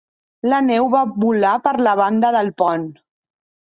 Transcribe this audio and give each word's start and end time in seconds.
La 0.53 0.61
neu 0.69 0.89
va 0.95 1.03
volar 1.27 1.53
per 1.69 1.77
la 1.91 1.97
banda 2.03 2.37
del 2.41 2.53
pont. 2.65 2.93